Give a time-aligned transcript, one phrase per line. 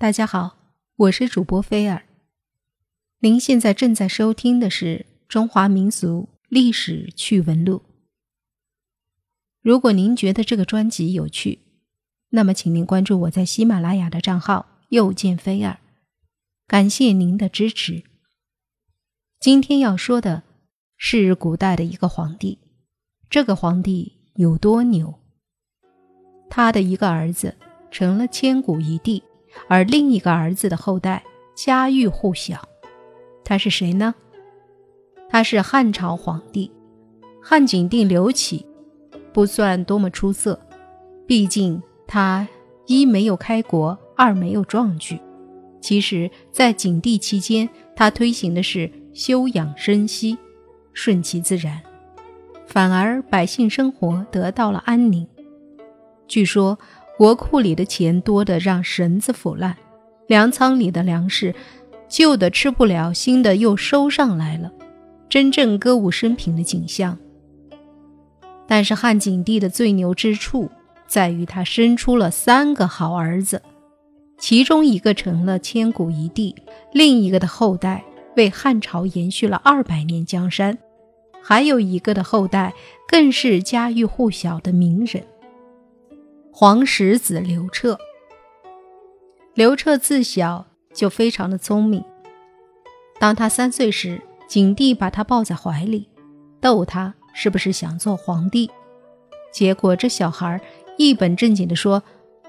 [0.00, 0.56] 大家好，
[0.96, 2.06] 我是主播菲尔。
[3.18, 7.82] 您现在正在收听的是《中华民俗历史趣闻录》。
[9.60, 11.58] 如果您觉得这个专辑有趣，
[12.30, 15.78] 那么请您关注我在喜马拉雅的账号“又见菲尔”，
[16.66, 18.02] 感谢您的支持。
[19.38, 20.44] 今天要说的
[20.96, 22.58] 是古代的一个皇帝，
[23.28, 25.20] 这个皇帝有多牛？
[26.48, 27.54] 他的一个儿子
[27.90, 29.22] 成了千古一帝。
[29.68, 31.22] 而另一个儿子的后代
[31.54, 32.68] 家喻户晓，
[33.44, 34.14] 他是谁呢？
[35.28, 36.70] 他是汉朝皇帝
[37.42, 38.66] 汉景帝刘启，
[39.32, 40.60] 不算多么出色，
[41.26, 42.46] 毕竟他
[42.86, 45.18] 一没有开国，二没有壮举。
[45.80, 50.36] 其实，在景帝期间，他推行的是休养生息，
[50.92, 51.80] 顺其自然，
[52.66, 55.26] 反而百姓生活得到了安宁。
[56.26, 56.78] 据说。
[57.20, 59.76] 国库里的钱多得让绳子腐烂，
[60.26, 61.54] 粮仓里的粮食
[62.08, 64.72] 旧的吃不了，新的又收上来了，
[65.28, 67.18] 真正歌舞升平的景象。
[68.66, 70.70] 但是汉景帝的最牛之处
[71.06, 73.60] 在于他生出了三个好儿子，
[74.38, 76.56] 其中一个成了千古一帝，
[76.94, 78.02] 另一个的后代
[78.38, 80.78] 为汉朝延续了二百年江山，
[81.42, 82.72] 还有一个的后代
[83.06, 85.22] 更是家喻户晓的名人。
[86.52, 87.96] 皇十子刘彻，
[89.54, 92.04] 刘彻自小就非常的聪明。
[93.18, 96.08] 当他三岁时，景帝把他抱在怀里，
[96.60, 98.70] 逗他是不是想做皇帝。
[99.52, 100.60] 结果这小孩
[100.98, 102.02] 一本正经地说：“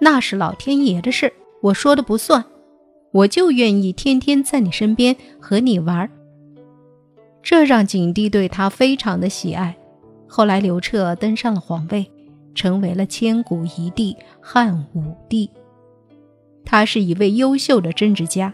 [0.00, 2.42] 那是老天爷的事，我说的不算，
[3.12, 6.08] 我就愿意天天在你身边和你玩。”
[7.42, 9.76] 这让景帝对他非常的喜爱。
[10.26, 12.10] 后来刘彻登上了皇位。
[12.58, 15.48] 成为了千古一帝汉武帝。
[16.64, 18.52] 他是一位优秀的政治家，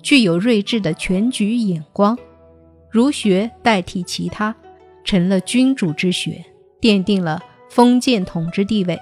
[0.00, 2.18] 具有睿智的全局眼光。
[2.90, 4.56] 儒学代替其他，
[5.04, 6.42] 成了君主之学，
[6.80, 8.98] 奠定了封建统治地位。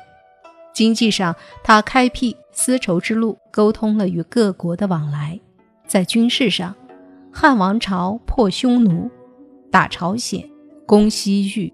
[0.74, 5.38] 经济上，他开辟丝绸之路，沟通了与各国的往来。
[5.86, 6.74] 在军事上，
[7.32, 9.08] 汉王朝破匈奴，
[9.70, 10.44] 打朝鲜，
[10.86, 11.72] 攻西域。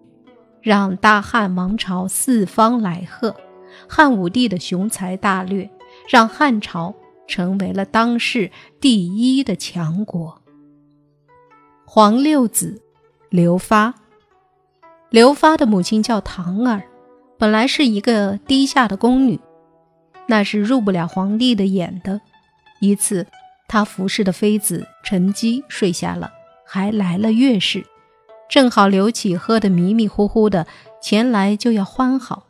[0.66, 3.36] 让大汉王朝四方来贺，
[3.88, 5.70] 汉武帝的雄才大略
[6.08, 6.92] 让汉朝
[7.28, 8.50] 成为了当世
[8.80, 10.42] 第一的强国。
[11.84, 12.82] 皇六子
[13.30, 13.94] 刘发，
[15.08, 16.82] 刘发的母亲叫唐儿，
[17.38, 19.38] 本来是一个低下的宫女，
[20.26, 22.20] 那是入不了皇帝的眼的。
[22.80, 23.24] 一次，
[23.68, 26.32] 他服侍的妃子陈姬睡下了，
[26.66, 27.86] 还来了乐事。
[28.48, 30.66] 正好刘启喝得迷迷糊糊的，
[31.02, 32.46] 前来就要欢好，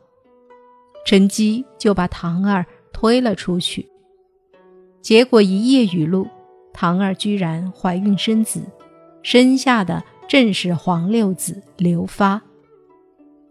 [1.05, 3.89] 陈姬就把唐儿推了出去。
[5.01, 6.27] 结果一夜雨露，
[6.71, 8.61] 唐儿居然怀孕生子，
[9.23, 12.41] 生下的正是皇六子刘发。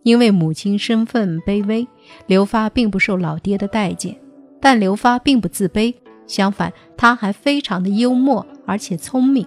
[0.02, 1.88] 因为母亲身份卑微，
[2.26, 4.16] 刘发并不受老爹的待见，
[4.60, 5.92] 但刘发并不自卑，
[6.28, 9.44] 相反，他还非常的幽默而且聪明。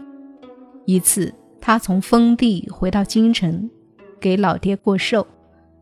[0.86, 1.34] 一次。
[1.62, 3.70] 他从封地回到京城，
[4.20, 5.26] 给老爹过寿。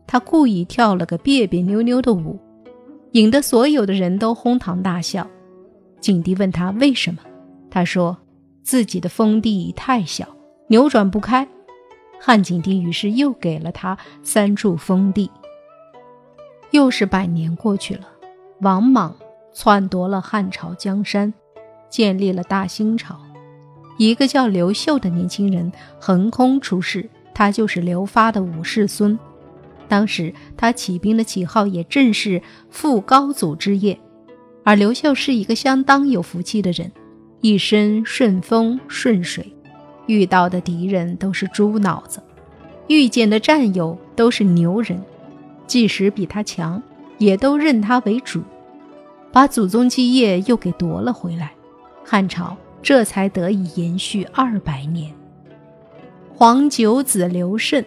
[0.06, 2.38] 他故意跳了个别别扭扭的舞，
[3.12, 5.26] 引得所有的人都哄堂大笑。
[6.00, 7.20] 景帝问他为什么，
[7.70, 8.16] 他说
[8.62, 10.26] 自己的封地太小，
[10.68, 11.46] 扭转不开。
[12.20, 15.30] 汉景帝于是又给了他三处封地。
[16.70, 18.08] 又是百年过去了，
[18.60, 19.14] 王莽
[19.52, 21.32] 篡夺了汉朝江山，
[21.88, 23.20] 建立了大新朝。
[23.98, 25.70] 一个叫刘秀的年轻人
[26.00, 29.18] 横空出世，他就是刘发的五世孙。
[29.88, 33.98] 当时他起兵的旗号也正是复高祖之业。
[34.62, 36.92] 而刘秀是一个相当有福气的人，
[37.40, 39.52] 一生顺风顺水，
[40.06, 42.22] 遇到的敌人都是猪脑子，
[42.86, 45.02] 遇见的战友都是牛人，
[45.66, 46.80] 即使比他强，
[47.16, 48.42] 也都认他为主，
[49.32, 51.52] 把祖宗基业又给夺了回来。
[52.04, 52.56] 汉朝。
[52.82, 55.12] 这才得以延续二百年。
[56.34, 57.84] 皇九子刘胜，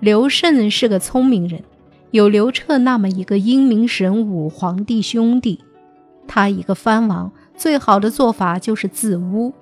[0.00, 1.62] 刘胜是个聪明人，
[2.10, 5.60] 有刘彻那么一个英明神武皇帝兄弟。
[6.28, 9.52] 他一个藩王，最好的做法就是自污。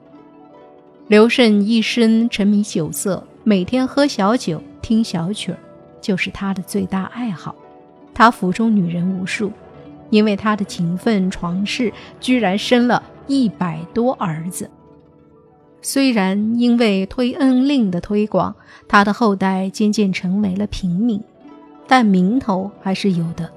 [1.07, 5.59] 刘胜一生沉迷酒色，每天喝小酒、听小曲儿，
[6.01, 7.55] 就是他的最大爱好。
[8.13, 9.53] 他府中女人无数，
[10.11, 13.03] 因为他的勤奋床事，居然生了。
[13.31, 14.69] 一百多儿子，
[15.81, 18.57] 虽然因为推恩令的推广，
[18.89, 21.23] 他的后代渐渐成为了平民，
[21.87, 23.49] 但名头还是有的。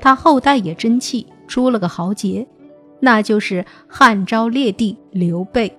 [0.00, 2.46] 他后代也争气，出了个豪杰，
[2.98, 5.76] 那就是汉昭烈帝刘备。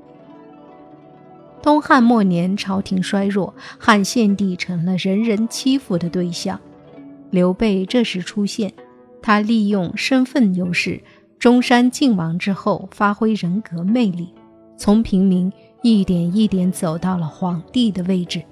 [1.64, 6.60] 东汉末年，朝廷衰弱，汉献帝成了人人欺负的对象。
[7.32, 8.72] 刘备这时出现，
[9.20, 11.02] 他利用身份优势，
[11.42, 14.32] 中山靖王之后，发挥人格魅力，
[14.78, 15.52] 从平民
[15.82, 18.44] 一点一点走到了皇帝的位置。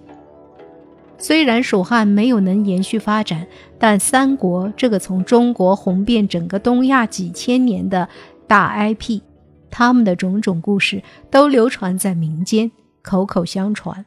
[1.20, 3.46] 虽然蜀汉没有能延续发展，
[3.78, 8.10] 但三国这个从中国红遍整个东亚几千年的
[8.48, 9.22] 大 IP，
[9.70, 12.72] 他们的种种故事都流传在民间，
[13.04, 14.04] 口口相传。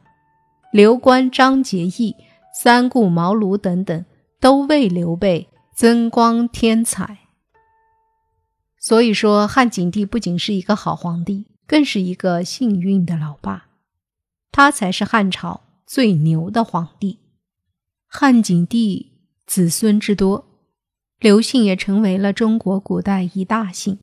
[0.73, 2.13] 刘关张结义、
[2.53, 4.03] 三顾茅庐等等，
[4.41, 7.19] 都为刘备增光添彩。
[8.83, 13.67] 所以说，汉景帝不仅是一个好皇帝，更是一个幸运的老爸，
[14.51, 15.61] 他才是汉朝。
[15.87, 17.19] 最牛的皇帝，
[18.07, 19.11] 汉景帝
[19.45, 20.45] 子孙之多，
[21.17, 23.99] 刘姓也成为了中国古代一大姓。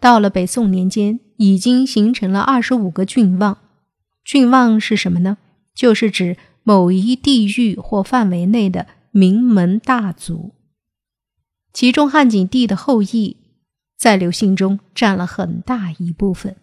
[0.00, 3.58] 到了北宋年间，已经形成了二十五个郡望。
[4.24, 5.36] 郡望是什么呢？
[5.74, 10.54] 就是指某一地域或范围内的名门大族。
[11.74, 13.36] 其中，汉景帝的后裔
[13.96, 16.56] 在刘姓中占了很大一部分。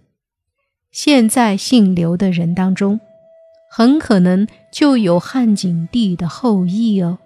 [0.92, 3.00] 现在姓刘的人当中。
[3.76, 7.18] 很可能就有汉景帝的后裔哦。